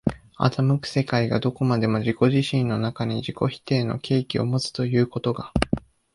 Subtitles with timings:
[0.39, 5.53] 斯く世界がどこまでも自己自身の中に自己否定の契機をもつということが、